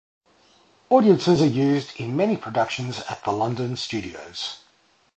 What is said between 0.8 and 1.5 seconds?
Audiences are